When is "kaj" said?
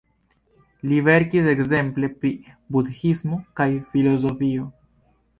3.61-3.67